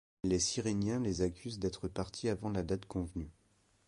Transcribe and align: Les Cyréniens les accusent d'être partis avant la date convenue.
Les 0.23 0.39
Cyréniens 0.39 0.99
les 0.99 1.21
accusent 1.21 1.59
d'être 1.59 1.87
partis 1.87 2.27
avant 2.27 2.49
la 2.49 2.63
date 2.63 2.85
convenue. 2.87 3.29